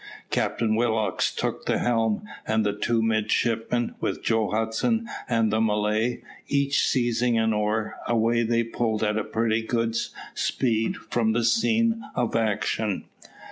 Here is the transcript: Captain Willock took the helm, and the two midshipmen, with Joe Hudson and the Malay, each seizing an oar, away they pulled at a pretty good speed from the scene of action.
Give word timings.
Captain 0.31 0.73
Willock 0.73 1.21
took 1.37 1.67
the 1.67 1.77
helm, 1.77 2.23
and 2.47 2.65
the 2.65 2.73
two 2.73 3.03
midshipmen, 3.03 3.93
with 3.99 4.23
Joe 4.23 4.49
Hudson 4.49 5.07
and 5.29 5.53
the 5.53 5.61
Malay, 5.61 6.23
each 6.47 6.87
seizing 6.87 7.37
an 7.37 7.53
oar, 7.53 7.97
away 8.07 8.41
they 8.41 8.63
pulled 8.63 9.03
at 9.03 9.15
a 9.19 9.23
pretty 9.23 9.61
good 9.61 9.95
speed 10.33 10.97
from 10.97 11.33
the 11.33 11.43
scene 11.43 12.01
of 12.15 12.35
action. 12.35 13.05